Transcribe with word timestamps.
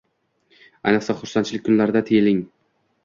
ayniqsa 0.91 1.15
xursandchilik 1.19 1.65
kunlarida 1.67 2.03
tiyiling. 2.09 2.45